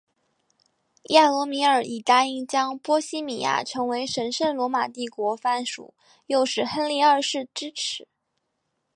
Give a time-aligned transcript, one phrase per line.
[1.09, 5.93] 亚罗米尔以答应将波希米亚成为神圣罗马帝国藩属
[6.25, 8.07] 诱使亨利二世支持。